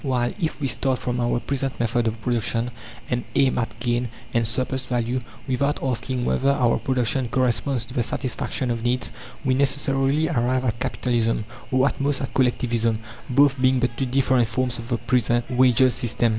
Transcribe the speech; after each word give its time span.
While 0.03 0.33
if 0.41 0.59
we 0.59 0.65
start 0.65 0.97
from 0.97 1.19
our 1.19 1.39
present 1.39 1.79
method 1.79 2.07
of 2.07 2.19
production, 2.21 2.71
and 3.07 3.23
aim 3.35 3.59
at 3.59 3.79
gain 3.79 4.09
and 4.33 4.47
surplus 4.47 4.85
value, 4.87 5.21
without 5.47 5.77
asking 5.83 6.25
whether 6.25 6.49
our 6.49 6.79
production 6.79 7.29
corresponds 7.29 7.85
to 7.85 7.93
the 7.93 8.01
satisfaction 8.01 8.71
of 8.71 8.81
needs, 8.83 9.11
we 9.45 9.53
necessarily 9.53 10.27
arrive 10.27 10.65
at 10.65 10.79
Capitalism, 10.79 11.45
or 11.71 11.85
at 11.85 12.01
most 12.01 12.19
at 12.19 12.33
Collectivism 12.33 12.97
both 13.29 13.61
being 13.61 13.77
but 13.79 13.95
two 13.95 14.07
different 14.07 14.47
forms 14.47 14.79
of 14.79 14.89
the 14.89 14.97
present 14.97 15.45
wages' 15.51 15.93
system. 15.93 16.29